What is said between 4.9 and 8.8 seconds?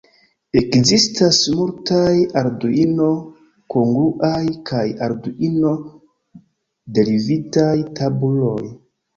Arduino-derivitaj tabuloj.